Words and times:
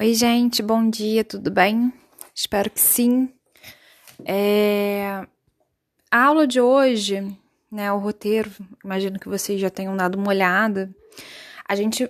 Oi, 0.00 0.14
gente, 0.14 0.62
bom 0.62 0.88
dia, 0.88 1.24
tudo 1.24 1.50
bem? 1.50 1.92
Espero 2.32 2.70
que 2.70 2.80
sim. 2.80 3.28
É... 4.24 5.26
A 6.08 6.22
aula 6.26 6.46
de 6.46 6.60
hoje, 6.60 7.36
né, 7.68 7.90
o 7.90 7.98
roteiro, 7.98 8.48
imagino 8.84 9.18
que 9.18 9.28
vocês 9.28 9.60
já 9.60 9.68
tenham 9.68 9.96
dado 9.96 10.14
uma 10.14 10.28
olhada. 10.28 10.88
A 11.68 11.74
gente 11.74 12.08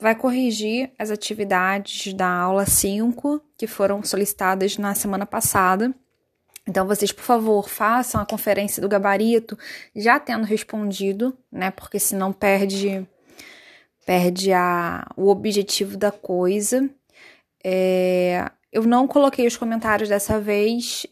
vai 0.00 0.16
corrigir 0.16 0.90
as 0.98 1.12
atividades 1.12 2.12
da 2.12 2.28
aula 2.28 2.66
5 2.66 3.40
que 3.56 3.68
foram 3.68 4.02
solicitadas 4.02 4.76
na 4.76 4.96
semana 4.96 5.24
passada. 5.24 5.94
Então, 6.66 6.88
vocês, 6.88 7.12
por 7.12 7.22
favor, 7.22 7.68
façam 7.68 8.20
a 8.20 8.26
conferência 8.26 8.82
do 8.82 8.88
gabarito 8.88 9.56
já 9.94 10.18
tendo 10.18 10.42
respondido, 10.42 11.38
né? 11.52 11.70
Porque 11.70 12.00
senão 12.00 12.32
perde, 12.32 13.06
perde 14.04 14.52
a, 14.52 15.08
o 15.16 15.28
objetivo 15.28 15.96
da 15.96 16.10
coisa. 16.10 16.90
É, 17.70 18.50
eu 18.72 18.84
não 18.84 19.06
coloquei 19.06 19.46
os 19.46 19.58
comentários 19.58 20.08
dessa 20.08 20.40
vez 20.40 21.06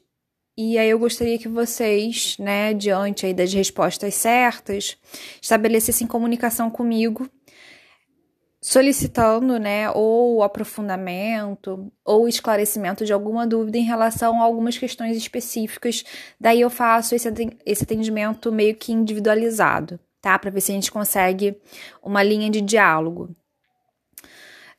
e 0.57 0.79
aí 0.79 0.89
eu 0.89 0.99
gostaria 0.99 1.39
que 1.39 1.49
vocês, 1.49 2.39
né, 2.39 2.73
diante 2.73 3.27
aí 3.27 3.35
das 3.35 3.53
respostas 3.53 4.15
certas, 4.15 4.97
estabelecessem 5.43 6.07
comunicação 6.07 6.71
comigo, 6.71 7.29
solicitando, 8.59 9.59
né, 9.59 9.91
ou 9.91 10.43
aprofundamento 10.43 11.93
ou 12.03 12.27
esclarecimento 12.27 13.05
de 13.05 13.13
alguma 13.13 13.47
dúvida 13.47 13.77
em 13.77 13.85
relação 13.85 14.41
a 14.41 14.45
algumas 14.45 14.79
questões 14.79 15.15
específicas. 15.15 16.05
Daí 16.41 16.63
eu 16.63 16.71
faço 16.71 17.15
esse 17.15 17.29
atendimento 17.83 18.51
meio 18.51 18.75
que 18.75 18.93
individualizado, 18.93 20.01
tá? 20.23 20.39
Para 20.39 20.51
ver 20.51 20.63
se 20.63 20.73
a 20.73 20.75
gente 20.75 20.91
consegue 20.91 21.61
uma 22.03 22.23
linha 22.23 22.49
de 22.49 22.63
diálogo. 22.63 23.37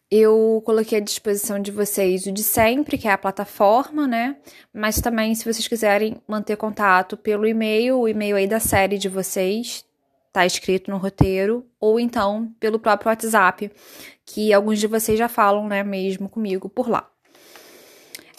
Eu 0.10 0.62
coloquei 0.66 1.00
à 1.00 1.02
disposição 1.02 1.60
de 1.60 1.70
vocês 1.70 2.26
o 2.26 2.32
de 2.32 2.42
sempre, 2.42 2.98
que 2.98 3.10
é 3.10 3.12
a 3.12 3.18
plataforma, 3.18 4.08
né? 4.08 4.38
Mas 4.74 5.02
também, 5.02 5.36
se 5.36 5.44
vocês 5.44 5.68
quiserem 5.68 6.22
manter 6.26 6.56
contato 6.56 7.18
pelo 7.18 7.46
e-mail, 7.46 8.00
o 8.00 8.08
e-mail 8.08 8.38
aí 8.38 8.48
da 8.48 8.60
série 8.60 8.98
de 8.98 9.10
vocês, 9.10 9.84
tá 10.32 10.46
escrito 10.46 10.90
no 10.90 10.98
roteiro, 10.98 11.66
ou 11.78 12.00
então 12.00 12.54
pelo 12.58 12.80
próprio 12.80 13.10
WhatsApp, 13.10 13.70
que 14.26 14.54
alguns 14.54 14.80
de 14.80 14.88
vocês 14.88 15.20
já 15.20 15.28
falam, 15.28 15.68
né, 15.68 15.84
mesmo 15.84 16.30
comigo 16.30 16.70
por 16.70 16.90
lá. 16.90 17.10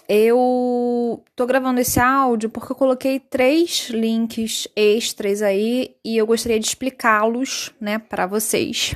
Eu 0.08 1.22
tô 1.36 1.44
gravando 1.44 1.80
esse 1.80 2.00
áudio 2.00 2.48
porque 2.48 2.72
eu 2.72 2.76
coloquei 2.76 3.20
três 3.20 3.90
links 3.90 4.66
extras 4.74 5.42
aí 5.42 5.96
e 6.02 6.16
eu 6.16 6.26
gostaria 6.26 6.58
de 6.58 6.66
explicá-los, 6.66 7.74
né, 7.78 7.98
para 7.98 8.26
vocês. 8.26 8.94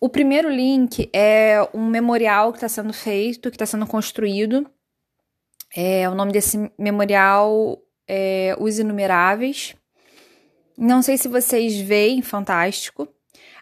O 0.00 0.08
primeiro 0.08 0.48
link 0.48 1.10
é 1.12 1.58
um 1.74 1.86
memorial 1.86 2.52
que 2.52 2.56
está 2.56 2.70
sendo 2.70 2.92
feito, 2.92 3.50
que 3.50 3.56
está 3.56 3.66
sendo 3.66 3.86
construído. 3.86 4.66
É, 5.76 6.08
o 6.08 6.14
nome 6.14 6.32
desse 6.32 6.72
memorial 6.78 7.78
é 8.08 8.56
Os 8.58 8.78
Inumeráveis. 8.78 9.76
Não 10.76 11.02
sei 11.02 11.18
se 11.18 11.28
vocês 11.28 11.78
veem, 11.78 12.22
fantástico. 12.22 13.06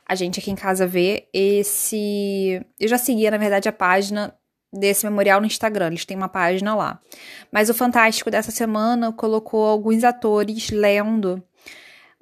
A 0.07 0.15
gente 0.15 0.39
aqui 0.39 0.53
em 0.53 0.55
casa 0.55 0.87
vê 0.87 1.29
esse. 1.35 2.65
Eu 2.79 2.87
já 2.87 2.97
seguia, 2.97 3.33
na 3.33 3.37
verdade, 3.37 3.69
a 3.69 3.73
página 3.73 4.33
desse 4.73 5.05
memorial 5.05 5.41
no 5.41 5.47
Instagram, 5.47 5.89
eles 5.89 6.05
têm 6.05 6.17
uma 6.17 6.29
página 6.29 6.75
lá. 6.75 7.01
Mas 7.51 7.69
o 7.69 7.75
fantástico 7.75 8.31
dessa 8.31 8.53
semana 8.53 9.13
colocou 9.13 9.67
alguns 9.67 10.05
atores 10.05 10.71
lendo 10.71 11.43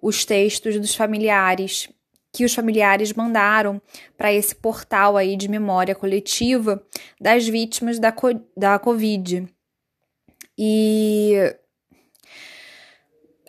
os 0.02 0.24
textos 0.24 0.78
dos 0.78 0.94
familiares 0.94 1.90
que 2.36 2.44
os 2.44 2.54
familiares 2.54 3.14
mandaram 3.14 3.80
para 4.14 4.30
esse 4.30 4.54
portal 4.54 5.16
aí 5.16 5.36
de 5.36 5.48
memória 5.48 5.94
coletiva 5.94 6.84
das 7.18 7.48
vítimas 7.48 7.98
da, 7.98 8.14
da 8.54 8.78
Covid. 8.78 9.48
E 10.58 11.34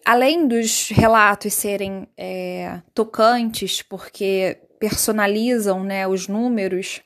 além 0.06 0.48
dos 0.48 0.88
relatos 0.88 1.54
serem 1.54 2.08
é, 2.18 2.82
tocantes, 2.94 3.82
porque 3.82 4.58
personalizam 4.80 5.84
né, 5.84 6.08
os 6.08 6.30
números, 6.30 7.02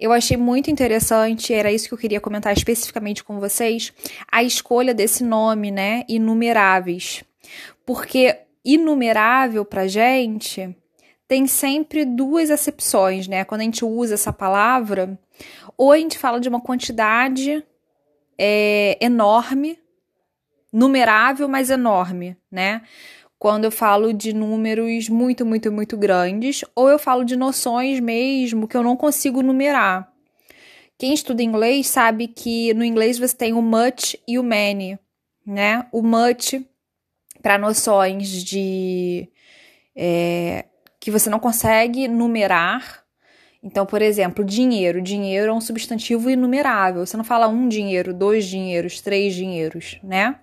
eu 0.00 0.12
achei 0.12 0.38
muito 0.38 0.70
interessante, 0.70 1.52
era 1.52 1.70
isso 1.70 1.86
que 1.86 1.92
eu 1.92 1.98
queria 1.98 2.20
comentar 2.20 2.54
especificamente 2.54 3.22
com 3.22 3.38
vocês, 3.38 3.92
a 4.32 4.42
escolha 4.42 4.94
desse 4.94 5.22
nome, 5.22 5.70
né, 5.70 6.02
inumeráveis. 6.08 7.22
Porque 7.84 8.38
inumerável 8.64 9.66
para 9.66 9.86
gente 9.86 10.74
tem 11.28 11.46
sempre 11.46 12.04
duas 12.04 12.50
acepções, 12.50 13.26
né? 13.26 13.44
Quando 13.44 13.62
a 13.62 13.64
gente 13.64 13.84
usa 13.84 14.14
essa 14.14 14.32
palavra, 14.32 15.18
ou 15.76 15.92
a 15.92 15.98
gente 15.98 16.18
fala 16.18 16.40
de 16.40 16.48
uma 16.48 16.60
quantidade 16.60 17.64
é, 18.38 18.96
enorme, 19.00 19.78
numerável, 20.72 21.48
mas 21.48 21.70
enorme, 21.70 22.36
né? 22.50 22.82
Quando 23.38 23.64
eu 23.64 23.70
falo 23.70 24.12
de 24.12 24.32
números 24.32 25.08
muito, 25.08 25.44
muito, 25.44 25.70
muito 25.70 25.96
grandes, 25.96 26.64
ou 26.74 26.88
eu 26.88 26.98
falo 26.98 27.24
de 27.24 27.36
noções 27.36 28.00
mesmo 28.00 28.66
que 28.66 28.76
eu 28.76 28.82
não 28.82 28.96
consigo 28.96 29.42
numerar. 29.42 30.10
Quem 30.98 31.12
estuda 31.12 31.42
inglês 31.42 31.88
sabe 31.88 32.28
que 32.28 32.72
no 32.72 32.84
inglês 32.84 33.18
você 33.18 33.36
tem 33.36 33.52
o 33.52 33.60
much 33.60 34.16
e 34.26 34.38
o 34.38 34.42
many, 34.42 34.98
né? 35.44 35.86
O 35.92 36.02
much 36.02 36.64
para 37.42 37.58
noções 37.58 38.42
de 38.42 39.28
é, 39.94 40.64
que 41.06 41.10
você 41.12 41.30
não 41.30 41.38
consegue 41.38 42.08
numerar. 42.08 43.04
Então, 43.62 43.86
por 43.86 44.02
exemplo, 44.02 44.44
dinheiro. 44.44 45.00
Dinheiro 45.00 45.52
é 45.52 45.54
um 45.54 45.60
substantivo 45.60 46.28
inumerável. 46.28 47.06
Você 47.06 47.16
não 47.16 47.22
fala 47.22 47.46
um 47.46 47.68
dinheiro, 47.68 48.12
dois 48.12 48.44
dinheiros, 48.44 49.00
três 49.00 49.32
dinheiros, 49.32 50.00
né? 50.02 50.40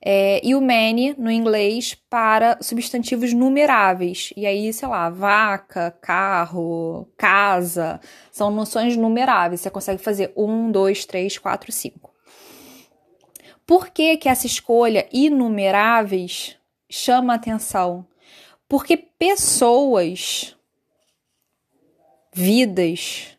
É, 0.00 0.40
e 0.46 0.54
o 0.54 0.60
many 0.60 1.16
no 1.18 1.28
inglês 1.28 1.96
para 2.08 2.56
substantivos 2.60 3.32
numeráveis. 3.32 4.32
E 4.36 4.46
aí, 4.46 4.72
sei 4.72 4.86
lá, 4.86 5.10
vaca, 5.10 5.90
carro, 6.00 7.08
casa, 7.16 7.98
são 8.30 8.48
noções 8.48 8.96
numeráveis. 8.96 9.60
Você 9.60 9.70
consegue 9.70 10.00
fazer 10.00 10.32
um, 10.36 10.70
dois, 10.70 11.04
três, 11.04 11.36
quatro, 11.36 11.72
cinco. 11.72 12.14
Por 13.66 13.90
que, 13.90 14.16
que 14.18 14.28
essa 14.28 14.46
escolha 14.46 15.08
inumeráveis 15.12 16.56
chama 16.88 17.34
atenção? 17.34 18.06
Porque 18.70 18.96
pessoas, 18.96 20.56
vidas, 22.32 23.36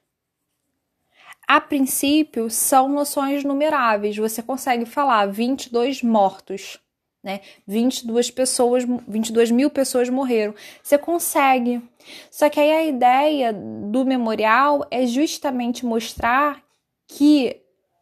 a 1.47 1.61
princípio 1.61 2.49
são 2.49 2.89
noções 2.89 3.41
numeráveis. 3.45 4.17
Você 4.17 4.43
consegue 4.43 4.85
falar 4.85 5.27
22 5.27 6.03
mortos, 6.03 6.79
né? 7.23 7.39
22 7.65 8.29
pessoas, 8.29 8.83
22 9.07 9.51
mil 9.51 9.69
pessoas 9.69 10.09
morreram. 10.09 10.53
Você 10.83 10.97
consegue. 10.97 11.81
Só 12.29 12.49
que 12.49 12.59
aí 12.59 12.69
a 12.69 12.83
ideia 12.83 13.53
do 13.53 14.03
memorial 14.03 14.85
é 14.91 15.05
justamente 15.05 15.85
mostrar 15.85 16.61
que 17.07 17.61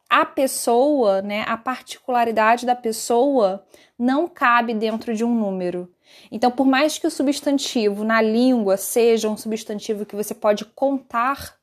a 0.09 0.25
pessoa, 0.25 1.21
né, 1.21 1.45
a 1.47 1.55
particularidade 1.55 2.65
da 2.65 2.75
pessoa 2.75 3.63
não 3.99 4.27
cabe 4.27 4.73
dentro 4.73 5.13
de 5.13 5.23
um 5.23 5.35
número. 5.35 5.93
Então, 6.31 6.51
por 6.51 6.65
mais 6.65 6.97
que 6.97 7.07
o 7.07 7.11
substantivo 7.11 8.03
na 8.03 8.21
língua 8.21 8.77
seja 8.77 9.29
um 9.29 9.37
substantivo 9.37 10.05
que 10.05 10.15
você 10.15 10.33
pode 10.33 10.65
contar, 10.65 11.55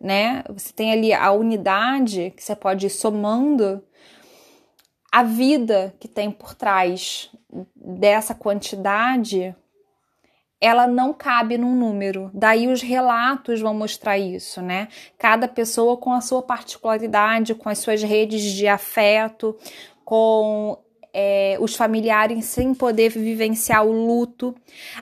né? 0.00 0.44
Você 0.48 0.72
tem 0.72 0.92
ali 0.92 1.12
a 1.12 1.32
unidade 1.32 2.32
que 2.36 2.42
você 2.42 2.54
pode 2.54 2.86
ir 2.86 2.90
somando, 2.90 3.82
a 5.10 5.22
vida 5.22 5.94
que 5.98 6.08
tem 6.08 6.30
por 6.30 6.54
trás 6.54 7.30
dessa 7.74 8.34
quantidade, 8.34 9.54
ela 10.60 10.86
não 10.86 11.12
cabe 11.12 11.56
num 11.56 11.74
número. 11.74 12.30
Daí 12.34 12.68
os 12.68 12.82
relatos 12.82 13.60
vão 13.60 13.74
mostrar 13.74 14.18
isso, 14.18 14.60
né? 14.60 14.88
Cada 15.18 15.48
pessoa 15.48 15.96
com 15.96 16.12
a 16.12 16.20
sua 16.20 16.42
particularidade, 16.42 17.54
com 17.54 17.68
as 17.68 17.78
suas 17.78 18.02
redes 18.02 18.42
de 18.42 18.66
afeto, 18.66 19.56
com 20.04 20.78
é, 21.18 21.56
os 21.58 21.74
familiares 21.74 22.44
sem 22.44 22.74
poder 22.74 23.08
vivenciar 23.08 23.82
o 23.86 23.90
luto. 23.90 24.54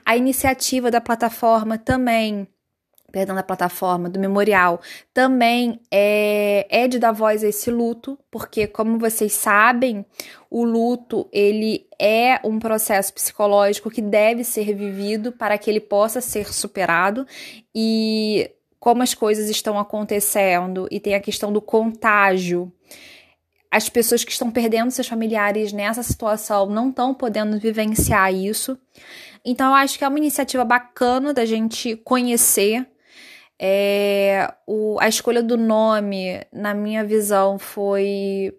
A 0.07 0.17
iniciativa 0.17 0.89
da 0.89 1.01
plataforma 1.01 1.77
também 1.77 2.47
perdão, 3.11 3.37
da 3.37 3.45
plataforma, 3.45 4.11
do 4.11 4.19
memorial, 4.19 4.81
também 5.13 5.79
é, 5.89 6.67
é 6.69 6.89
de 6.89 6.99
dar 6.99 7.13
voz 7.13 7.45
a 7.45 7.49
esse 7.49 7.71
luto, 7.71 8.19
porque, 8.29 8.67
como 8.67 8.99
vocês 8.99 9.33
sabem, 9.33 10.05
o 10.51 10.65
luto 10.65 11.29
ele 11.33 11.87
é 11.97 12.41
um 12.43 12.59
processo 12.59 13.15
psicológico 13.15 13.89
que 13.89 14.03
deve 14.03 14.43
ser 14.43 14.75
vivido 14.75 15.31
para 15.31 15.57
que 15.57 15.71
ele 15.71 15.79
possa 15.79 16.21
ser 16.21 16.53
superado 16.53 17.25
e 17.73 18.51
como 18.81 19.01
as 19.01 19.15
coisas 19.15 19.49
estão 19.49 19.79
acontecendo 19.79 20.89
e 20.91 20.99
tem 20.99 21.15
a 21.15 21.21
questão 21.21 21.53
do 21.53 21.61
contágio 21.63 22.73
as 23.75 23.89
pessoas 23.89 24.23
que 24.23 24.31
estão 24.31 24.53
perdendo 24.53 24.93
seus 24.93 25.09
familiares 25.09 25.73
nessa 25.73 26.01
situação 26.01 26.67
não 26.67 26.91
estão 26.91 27.13
podendo 27.13 27.59
vivenciar 27.59 28.33
isso. 28.33 28.79
Então, 29.45 29.71
eu 29.71 29.75
acho 29.75 29.99
que 29.99 30.05
é 30.05 30.09
uma 30.09 30.19
iniciativa 30.19 30.65
bacana 30.65 31.35
da 31.35 31.45
gente 31.45 31.97
conhecer. 31.97 32.87
É, 33.61 34.55
o, 34.65 34.97
a 35.01 35.09
escolha 35.09 35.43
do 35.43 35.57
nome, 35.57 36.41
na 36.53 36.73
minha 36.73 37.03
visão, 37.03 37.59
foi 37.59 38.57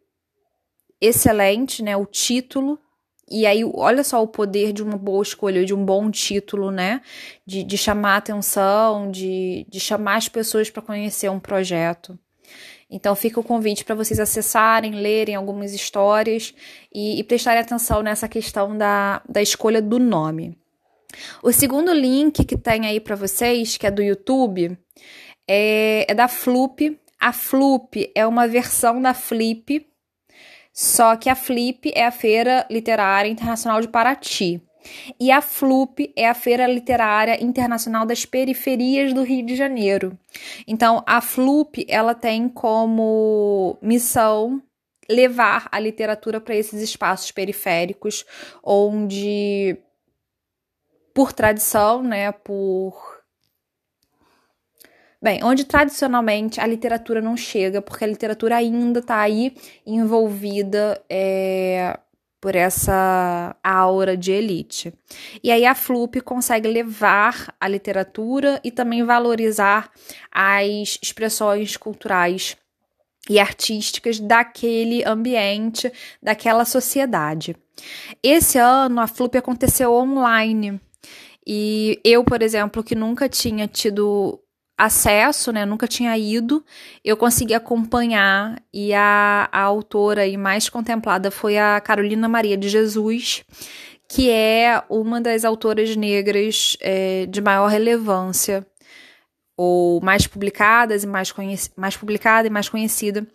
excelente, 1.00 1.82
né? 1.82 1.96
O 1.96 2.06
título. 2.06 2.78
E 3.32 3.46
aí, 3.46 3.64
olha 3.64 4.04
só 4.04 4.22
o 4.22 4.28
poder 4.28 4.74
de 4.74 4.84
uma 4.84 4.98
boa 4.98 5.24
escolha, 5.24 5.64
de 5.64 5.74
um 5.74 5.86
bom 5.86 6.12
título, 6.12 6.72
né? 6.72 7.02
De, 7.48 7.64
de 7.64 7.78
chamar 7.78 8.18
atenção, 8.18 9.10
de, 9.10 9.66
de 9.70 9.80
chamar 9.80 10.18
as 10.18 10.28
pessoas 10.28 10.70
para 10.70 10.82
conhecer 10.82 11.32
um 11.32 11.40
projeto. 11.40 12.20
Então, 12.90 13.16
fica 13.16 13.40
o 13.40 13.44
convite 13.44 13.84
para 13.84 13.96
vocês 13.96 14.20
acessarem, 14.20 14.94
lerem 14.94 15.36
algumas 15.36 15.74
histórias 15.74 16.54
e, 16.94 17.20
e 17.20 17.24
prestarem 17.24 17.62
atenção 17.62 18.02
nessa 18.02 18.28
questão 18.28 18.78
da, 18.78 19.22
da 19.28 19.42
escolha 19.42 19.82
do 19.82 20.00
nome. 20.00 20.58
O 21.42 21.52
segundo 21.52 21.94
link 21.94 22.44
que 22.44 22.58
tem 22.58 22.86
aí 22.86 23.00
para 23.00 23.16
vocês, 23.16 23.78
que 23.78 23.88
é 23.88 23.92
do 23.92 24.04
YouTube, 24.04 24.78
é, 25.48 26.06
é 26.10 26.14
da 26.14 26.28
Floop. 26.28 27.00
A 27.20 27.32
Floop 27.32 28.12
é 28.14 28.26
uma 28.28 28.48
versão 28.48 29.02
da 29.02 29.14
Flip, 29.14 29.88
só 30.74 31.16
que 31.16 31.30
a 31.30 31.36
Flip 31.36 31.92
é 31.96 32.06
a 32.06 32.12
Feira 32.12 32.68
Literária 32.70 33.30
Internacional 33.30 33.82
de 33.82 33.88
Paraty. 33.88 34.62
E 35.20 35.32
a 35.32 35.42
FLUP 35.42 36.12
é 36.16 36.28
a 36.28 36.34
Feira 36.34 36.68
Literária 36.68 37.44
Internacional 37.44 38.06
das 38.06 38.26
Periferias 38.26 39.14
do 39.14 39.24
Rio 39.24 39.46
de 39.46 39.56
Janeiro. 39.56 40.18
Então, 40.68 41.04
a 41.06 41.22
FLUP, 41.22 41.86
ela 41.88 42.14
tem 42.14 42.48
como 42.50 43.78
missão 43.82 44.62
levar 45.10 45.68
a 45.72 45.80
literatura 45.80 46.42
para 46.42 46.56
esses 46.56 46.82
espaços 46.82 47.32
periféricos, 47.32 48.26
onde, 48.64 49.78
por 51.14 51.32
tradição, 51.32 52.02
né, 52.02 52.32
por 52.32 53.16
Bem, 55.26 55.44
onde 55.44 55.66
tradicionalmente 55.66 56.62
a 56.62 56.68
literatura 56.68 57.20
não 57.20 57.36
chega, 57.36 57.82
porque 57.82 58.04
a 58.04 58.08
literatura 58.08 58.58
ainda 58.58 59.00
está 59.00 59.22
aí 59.22 59.56
envolvida 59.84 61.04
é, 61.10 61.98
por 62.46 62.56
essa 62.56 63.56
aura 63.64 64.16
de 64.16 64.32
elite. 64.32 64.94
E 65.44 65.52
aí 65.52 65.66
a 65.66 65.74
Flup 65.74 66.22
consegue 66.22 66.68
levar 66.68 67.52
a 67.60 67.68
literatura 67.68 68.62
e 68.64 68.70
também 68.70 69.04
valorizar 69.04 69.90
as 70.32 71.00
expressões 71.02 71.76
culturais 71.76 72.56
e 73.28 73.40
artísticas 73.40 74.20
daquele 74.20 75.04
ambiente, 75.04 75.92
daquela 76.22 76.66
sociedade. 76.66 77.56
Esse 78.22 78.60
ano 78.60 79.02
a 79.02 79.08
Flup 79.08 79.36
aconteceu 79.36 79.92
online. 79.92 80.80
E 81.48 82.00
eu, 82.04 82.24
por 82.24 82.44
exemplo, 82.44 82.84
que 82.84 82.94
nunca 82.94 83.28
tinha 83.28 83.68
tido 83.68 84.40
acesso, 84.78 85.52
né? 85.52 85.66
Nunca 85.66 85.88
tinha 85.88 86.18
ido. 86.18 86.64
Eu 87.04 87.16
consegui 87.16 87.54
acompanhar 87.54 88.62
e 88.74 88.94
a, 88.94 89.48
a 89.52 89.62
autora 89.62 90.28
e 90.28 90.38
mais 90.38 90.70
contemplada 90.70 91.32
foi 91.32 91.58
a 91.58 91.80
Carolina 91.80 92.28
Maria 92.28 92.58
de 92.58 92.68
Jesus, 92.68 93.44
que 94.10 94.30
é 94.30 94.84
uma 94.90 95.22
das 95.22 95.46
autoras 95.46 95.96
negras 95.96 96.78
é, 96.82 97.26
de 97.26 97.42
maior 97.42 97.68
relevância 97.68 98.66
ou 99.58 100.02
mais 100.02 100.28
publicadas 100.28 101.04
e 101.04 101.08
mais, 101.08 101.34
mais 101.78 101.96
publicada 101.96 102.48
e 102.48 102.52
mais 102.52 102.68
conhecida 102.68 103.26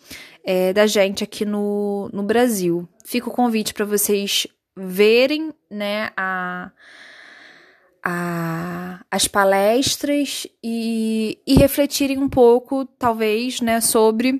é, 0.44 0.72
da 0.72 0.86
gente 0.86 1.24
aqui 1.24 1.44
no, 1.44 2.10
no 2.12 2.22
Brasil. 2.22 2.86
Fica 3.04 3.28
o 3.28 3.32
convite 3.32 3.72
para 3.72 3.86
vocês 3.86 4.46
verem, 4.76 5.52
né, 5.70 6.10
a 6.16 6.70
a, 8.02 9.04
as 9.10 9.26
palestras 9.28 10.46
e, 10.62 11.38
e 11.46 11.54
refletirem 11.54 12.18
um 12.18 12.28
pouco, 12.28 12.84
talvez, 12.84 13.60
né, 13.60 13.80
sobre 13.80 14.38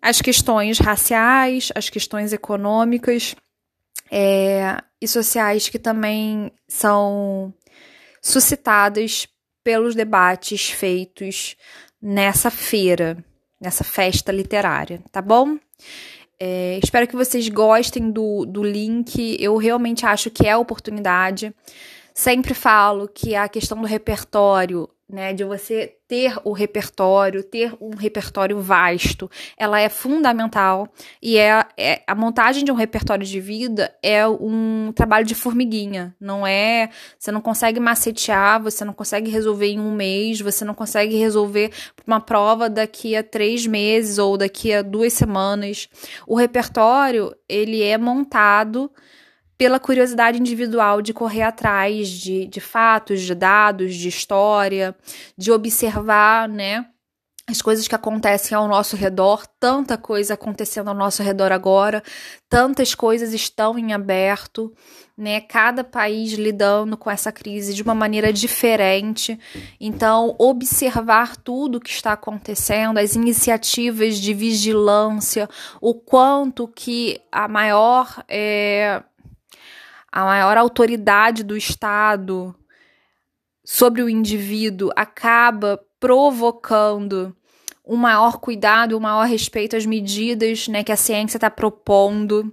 as 0.00 0.20
questões 0.20 0.78
raciais, 0.78 1.70
as 1.74 1.90
questões 1.90 2.32
econômicas 2.32 3.34
é, 4.10 4.76
e 5.00 5.08
sociais 5.08 5.68
que 5.68 5.78
também 5.78 6.52
são 6.66 7.52
suscitadas 8.22 9.28
pelos 9.62 9.94
debates 9.94 10.70
feitos 10.70 11.56
nessa 12.00 12.50
feira, 12.50 13.22
nessa 13.60 13.84
festa 13.84 14.32
literária, 14.32 15.02
tá 15.10 15.20
bom? 15.20 15.58
É, 16.40 16.78
espero 16.82 17.06
que 17.08 17.16
vocês 17.16 17.48
gostem 17.48 18.10
do, 18.10 18.46
do 18.46 18.62
link. 18.62 19.36
Eu 19.40 19.56
realmente 19.56 20.06
acho 20.06 20.30
que 20.30 20.46
é 20.46 20.56
oportunidade. 20.56 21.52
Sempre 22.18 22.52
falo 22.52 23.06
que 23.06 23.36
a 23.36 23.48
questão 23.48 23.80
do 23.80 23.86
repertório, 23.86 24.88
né, 25.08 25.32
de 25.32 25.44
você 25.44 25.94
ter 26.08 26.36
o 26.42 26.50
repertório, 26.50 27.44
ter 27.44 27.72
um 27.80 27.94
repertório 27.94 28.60
vasto, 28.60 29.30
ela 29.56 29.78
é 29.78 29.88
fundamental 29.88 30.88
e 31.22 31.38
é, 31.38 31.64
é, 31.76 32.02
a 32.08 32.16
montagem 32.16 32.64
de 32.64 32.72
um 32.72 32.74
repertório 32.74 33.24
de 33.24 33.40
vida 33.40 33.94
é 34.02 34.26
um 34.26 34.90
trabalho 34.92 35.24
de 35.24 35.36
formiguinha, 35.36 36.12
não 36.20 36.44
é, 36.44 36.90
você 37.16 37.30
não 37.30 37.40
consegue 37.40 37.78
macetear, 37.78 38.60
você 38.60 38.84
não 38.84 38.92
consegue 38.92 39.30
resolver 39.30 39.68
em 39.68 39.78
um 39.78 39.94
mês, 39.94 40.40
você 40.40 40.64
não 40.64 40.74
consegue 40.74 41.14
resolver 41.14 41.70
uma 42.04 42.18
prova 42.18 42.68
daqui 42.68 43.14
a 43.14 43.22
três 43.22 43.64
meses 43.64 44.18
ou 44.18 44.36
daqui 44.36 44.74
a 44.74 44.82
duas 44.82 45.12
semanas. 45.12 45.88
O 46.26 46.34
repertório 46.34 47.32
ele 47.48 47.80
é 47.80 47.96
montado 47.96 48.90
pela 49.58 49.80
curiosidade 49.80 50.38
individual 50.38 51.02
de 51.02 51.12
correr 51.12 51.42
atrás 51.42 52.08
de, 52.08 52.46
de 52.46 52.60
fatos, 52.60 53.22
de 53.22 53.34
dados, 53.34 53.96
de 53.96 54.08
história, 54.08 54.94
de 55.36 55.50
observar, 55.50 56.48
né? 56.48 56.86
As 57.50 57.62
coisas 57.62 57.88
que 57.88 57.94
acontecem 57.94 58.56
ao 58.56 58.68
nosso 58.68 58.94
redor, 58.94 59.46
tanta 59.58 59.96
coisa 59.96 60.34
acontecendo 60.34 60.88
ao 60.88 60.94
nosso 60.94 61.22
redor 61.22 61.50
agora, 61.50 62.02
tantas 62.46 62.94
coisas 62.94 63.32
estão 63.32 63.78
em 63.78 63.94
aberto, 63.94 64.70
né? 65.16 65.40
Cada 65.40 65.82
país 65.82 66.34
lidando 66.34 66.96
com 66.96 67.10
essa 67.10 67.32
crise 67.32 67.74
de 67.74 67.82
uma 67.82 67.94
maneira 67.94 68.30
diferente. 68.32 69.40
Então, 69.80 70.36
observar 70.38 71.36
tudo 71.36 71.78
o 71.78 71.80
que 71.80 71.90
está 71.90 72.12
acontecendo, 72.12 72.98
as 72.98 73.16
iniciativas 73.16 74.18
de 74.18 74.34
vigilância, 74.34 75.48
o 75.80 75.94
quanto 75.94 76.68
que 76.68 77.18
a 77.32 77.48
maior 77.48 78.22
é, 78.28 79.02
a 80.10 80.24
maior 80.24 80.56
autoridade 80.56 81.42
do 81.42 81.56
Estado 81.56 82.54
sobre 83.64 84.02
o 84.02 84.08
indivíduo 84.08 84.90
acaba 84.96 85.80
provocando 86.00 87.36
um 87.84 87.96
maior 87.96 88.38
cuidado, 88.38 88.96
um 88.96 89.00
maior 89.00 89.26
respeito 89.26 89.76
às 89.76 89.86
medidas 89.86 90.68
né, 90.68 90.84
que 90.84 90.92
a 90.92 90.96
ciência 90.96 91.38
está 91.38 91.50
propondo. 91.50 92.52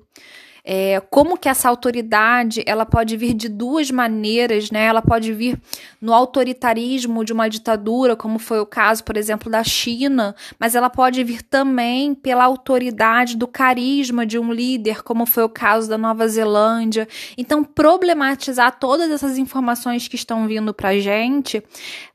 É, 0.67 0.99
como 1.11 1.37
que 1.37 1.47
essa 1.47 1.69
autoridade 1.69 2.63
ela 2.65 2.87
pode 2.87 3.15
vir 3.15 3.35
de 3.35 3.47
duas 3.47 3.91
maneiras, 3.91 4.71
né? 4.71 4.85
Ela 4.85 5.01
pode 5.01 5.31
vir 5.31 5.61
no 6.01 6.11
autoritarismo 6.11 7.23
de 7.23 7.31
uma 7.31 7.47
ditadura, 7.47 8.15
como 8.15 8.39
foi 8.39 8.59
o 8.59 8.65
caso, 8.65 9.03
por 9.03 9.15
exemplo, 9.15 9.51
da 9.51 9.63
China, 9.63 10.35
mas 10.59 10.73
ela 10.73 10.89
pode 10.89 11.23
vir 11.23 11.43
também 11.43 12.15
pela 12.15 12.43
autoridade 12.43 13.37
do 13.37 13.47
carisma 13.47 14.25
de 14.25 14.39
um 14.39 14.51
líder, 14.51 15.03
como 15.03 15.27
foi 15.27 15.43
o 15.43 15.49
caso 15.49 15.87
da 15.87 15.99
Nova 15.99 16.27
Zelândia. 16.27 17.07
Então, 17.37 17.63
problematizar 17.63 18.79
todas 18.79 19.11
essas 19.11 19.37
informações 19.37 20.07
que 20.07 20.15
estão 20.15 20.47
vindo 20.47 20.73
para 20.73 20.97
gente 20.99 21.63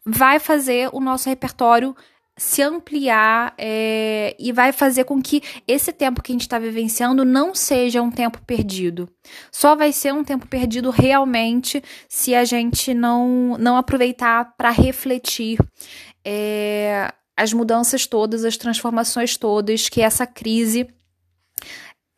vai 0.05 0.41
fazer 0.41 0.89
o 0.93 1.01
nosso 1.01 1.29
repertório 1.29 1.95
se 2.41 2.63
ampliar 2.63 3.53
é, 3.59 4.35
e 4.39 4.51
vai 4.51 4.73
fazer 4.73 5.05
com 5.05 5.21
que 5.21 5.43
esse 5.69 5.93
tempo 5.93 6.23
que 6.23 6.33
a 6.33 6.35
gente 6.35 6.41
está 6.41 6.59
vivenciando 6.59 7.23
não 7.23 7.55
seja 7.55 8.01
um 8.01 8.11
tempo 8.11 8.41
perdido. 8.47 9.07
Só 9.53 9.77
vai 9.77 9.93
ser 9.93 10.15
um 10.15 10.25
tempo 10.25 10.47
perdido 10.47 10.89
realmente 10.89 11.85
se 12.09 12.35
a 12.35 12.47
gente 12.47 12.95
não, 12.95 13.59
não 13.59 13.77
aproveitar 13.77 14.57
para 14.57 14.71
refletir 14.71 15.59
é, 16.25 17.13
as 17.37 17.53
mudanças 17.53 18.07
todas, 18.07 18.43
as 18.43 18.57
transformações 18.57 19.37
todas 19.37 19.91
que 19.91 20.01
essa 20.01 20.27
crise 20.27 20.89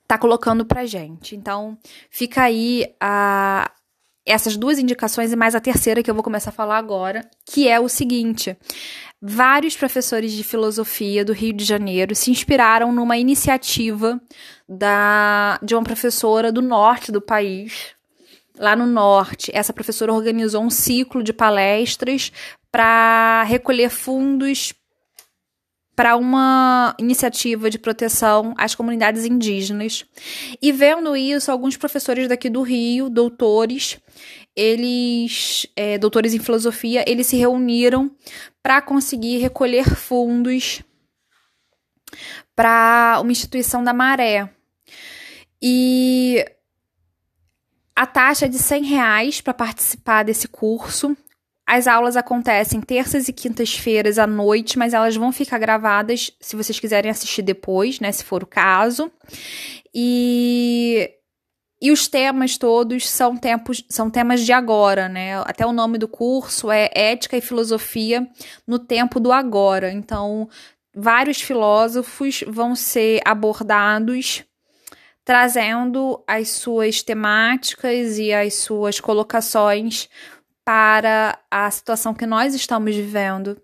está 0.05 0.17
colocando 0.17 0.65
para 0.65 0.87
gente. 0.87 1.35
Então, 1.35 1.77
fica 2.09 2.43
aí 2.43 2.95
a, 3.01 3.73
essas 4.25 4.57
duas 4.57 4.79
indicações 4.79 5.33
e 5.33 5.37
mais 5.37 5.55
a 5.55 5.61
terceira 5.61 6.03
que 6.03 6.11
eu 6.11 6.15
vou 6.15 6.23
começar 6.23 6.51
a 6.51 6.53
falar 6.53 6.79
agora, 6.79 7.29
que 7.47 7.69
é 7.69 7.81
o 7.81 7.89
seguinte: 7.89 8.57
vários 9.21 9.77
professores 9.77 10.33
de 10.33 10.45
filosofia 10.45 11.25
do 11.25 11.33
Rio 11.33 11.53
de 11.53 11.65
Janeiro 11.65 12.15
se 12.15 12.31
inspiraram 12.31 12.93
numa 12.93 13.17
iniciativa 13.17 14.21
da, 14.69 15.59
de 15.63 15.75
uma 15.75 15.83
professora 15.83 16.53
do 16.53 16.63
norte 16.63 17.11
do 17.11 17.21
país. 17.21 17.95
Lá 18.59 18.77
no 18.77 18.87
norte, 18.87 19.51
essa 19.55 19.73
professora 19.73 20.13
organizou 20.13 20.63
um 20.63 20.71
ciclo 20.71 21.23
de 21.23 21.33
palestras 21.33 22.31
para 22.71 23.43
recolher 23.45 23.91
fundos 23.91 24.75
para 26.03 26.17
uma 26.17 26.97
iniciativa 26.99 27.71
de 27.71 27.79
proteção 27.79 28.55
às 28.59 28.75
comunidades 28.75 29.25
indígenas. 29.25 30.05
E 30.61 30.73
vendo 30.73 31.17
isso, 31.17 31.49
alguns 31.49 31.77
professores 31.77 32.27
daqui 32.27 32.51
do 32.51 32.61
Rio, 32.63 33.09
doutores, 33.09 34.01
eles, 34.57 35.65
é, 35.77 35.99
doutores 35.99 36.35
em 36.35 36.41
filosofia, 36.41 37.05
eles 37.07 37.29
se 37.29 37.37
reuniram 37.37 38.11
para 38.61 38.83
conseguir 38.83 39.39
recolher 39.39 39.95
fundos 39.95 40.83
para 42.57 43.21
uma 43.23 43.31
instituição 43.31 43.85
da 43.85 43.93
Maré. 43.93 44.51
E 45.63 46.45
a 47.95 48.09
taxa 48.09 48.47
é 48.47 48.49
de 48.49 48.59
100 48.59 48.83
reais 48.87 49.41
para 49.41 49.55
participar 49.55 50.25
desse 50.25 50.49
curso. 50.49 51.17
As 51.75 51.87
aulas 51.87 52.19
acontecem 52.19 52.83
terças 52.83 53.29
e 53.29 53.33
quintas-feiras 53.33 54.19
à 54.19 54.27
noite, 54.27 54.79
mas 54.79 54.93
elas 54.93 55.17
vão 55.17 55.33
ficar 55.33 55.59
gravadas 55.59 56.31
se 56.39 56.55
vocês 56.55 56.79
quiserem 56.79 57.11
assistir 57.11 57.41
depois, 57.41 57.99
né? 57.99 58.13
Se 58.13 58.23
for 58.23 58.43
o 58.43 58.47
caso. 58.47 59.11
E, 59.95 61.11
e 61.81 61.91
os 61.91 62.07
temas 62.07 62.59
todos 62.59 63.09
são, 63.09 63.39
tempos, 63.39 63.83
são 63.89 64.11
temas 64.11 64.45
de 64.45 64.53
agora, 64.53 65.09
né? 65.09 65.41
Até 65.47 65.65
o 65.65 65.73
nome 65.73 65.97
do 65.97 66.07
curso 66.07 66.71
é 66.71 66.91
Ética 66.95 67.39
e 67.39 67.41
Filosofia 67.41 68.29
no 68.67 68.79
Tempo 68.79 69.19
do 69.19 69.33
Agora. 69.33 69.91
Então, 69.91 70.51
vários 70.95 71.41
filósofos 71.41 72.45
vão 72.47 72.77
ser 72.77 73.23
abordados 73.25 74.45
trazendo 75.25 76.23
as 76.27 76.51
suas 76.51 77.03
temáticas 77.03 78.19
e 78.19 78.33
as 78.33 78.55
suas 78.55 78.99
colocações 79.01 80.09
para 80.65 81.39
a 81.51 81.71
situação 81.71 82.15
que 82.15 82.27
nós 82.27 82.55
estamos 82.55 82.95
vivendo. 82.95 83.61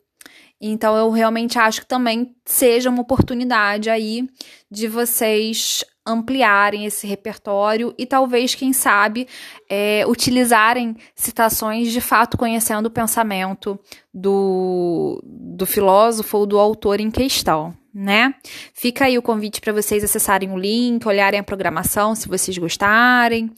Então, 0.60 0.96
eu 0.96 1.10
realmente 1.10 1.58
acho 1.58 1.82
que 1.82 1.86
também 1.86 2.34
seja 2.44 2.90
uma 2.90 3.02
oportunidade 3.02 3.88
aí 3.88 4.28
de 4.70 4.88
vocês 4.88 5.84
ampliarem 6.04 6.86
esse 6.86 7.06
repertório 7.06 7.94
e 7.98 8.06
talvez, 8.06 8.54
quem 8.54 8.72
sabe, 8.72 9.28
é, 9.68 10.04
utilizarem 10.06 10.96
citações 11.14 11.92
de 11.92 12.00
fato 12.00 12.38
conhecendo 12.38 12.86
o 12.86 12.90
pensamento 12.90 13.78
do, 14.12 15.22
do 15.22 15.66
filósofo 15.66 16.38
ou 16.38 16.46
do 16.46 16.58
autor 16.58 16.98
em 16.98 17.10
questão, 17.10 17.76
né? 17.94 18.34
Fica 18.72 19.04
aí 19.04 19.18
o 19.18 19.22
convite 19.22 19.60
para 19.60 19.72
vocês 19.72 20.02
acessarem 20.02 20.50
o 20.50 20.56
link, 20.56 21.06
olharem 21.06 21.38
a 21.38 21.44
programação 21.44 22.14
se 22.14 22.26
vocês 22.26 22.56
gostarem. 22.56 23.52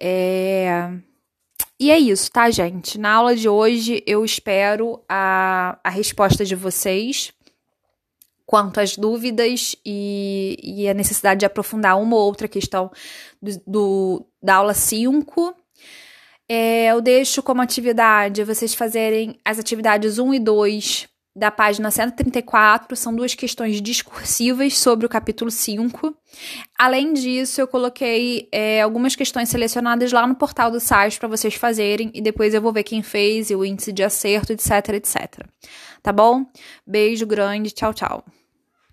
É... 0.00 0.90
E 1.78 1.90
é 1.90 1.98
isso, 1.98 2.30
tá, 2.30 2.50
gente? 2.50 2.98
Na 2.98 3.12
aula 3.12 3.36
de 3.36 3.48
hoje 3.48 4.02
eu 4.06 4.24
espero 4.24 5.02
a, 5.08 5.78
a 5.84 5.90
resposta 5.90 6.44
de 6.44 6.54
vocês 6.54 7.32
quanto 8.46 8.80
às 8.80 8.96
dúvidas 8.96 9.76
e, 9.84 10.56
e 10.62 10.88
a 10.88 10.94
necessidade 10.94 11.40
de 11.40 11.46
aprofundar 11.46 12.00
uma 12.00 12.16
ou 12.16 12.22
outra 12.22 12.48
questão 12.48 12.90
do, 13.42 13.62
do 13.66 14.26
da 14.42 14.54
aula 14.54 14.72
5. 14.72 15.54
É, 16.48 16.86
eu 16.86 17.00
deixo 17.00 17.42
como 17.42 17.60
atividade 17.60 18.44
vocês 18.44 18.72
fazerem 18.72 19.38
as 19.44 19.58
atividades 19.58 20.18
1 20.18 20.34
e 20.34 20.38
2 20.38 21.08
da 21.36 21.50
página 21.50 21.90
134, 21.90 22.96
são 22.96 23.14
duas 23.14 23.34
questões 23.34 23.82
discursivas 23.82 24.78
sobre 24.78 25.04
o 25.04 25.08
capítulo 25.08 25.50
5. 25.50 26.16
Além 26.78 27.12
disso, 27.12 27.60
eu 27.60 27.68
coloquei 27.68 28.48
é, 28.50 28.80
algumas 28.80 29.14
questões 29.14 29.50
selecionadas 29.50 30.12
lá 30.12 30.26
no 30.26 30.34
portal 30.34 30.70
do 30.70 30.80
site 30.80 31.18
para 31.18 31.28
vocês 31.28 31.54
fazerem 31.54 32.10
e 32.14 32.22
depois 32.22 32.54
eu 32.54 32.62
vou 32.62 32.72
ver 32.72 32.84
quem 32.84 33.02
fez 33.02 33.50
e 33.50 33.54
o 33.54 33.66
índice 33.66 33.92
de 33.92 34.02
acerto, 34.02 34.54
etc, 34.54 34.94
etc. 34.94 35.46
Tá 36.02 36.10
bom? 36.10 36.46
Beijo 36.86 37.26
grande, 37.26 37.70
tchau, 37.70 37.92
tchau. 37.92 38.24